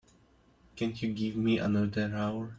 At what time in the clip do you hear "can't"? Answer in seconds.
0.75-0.99